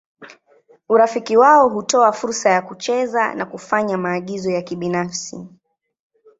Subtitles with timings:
[0.89, 5.47] Urafiki wao hutoa fursa ya kucheza na kufanya maagizo ya kibinafsi.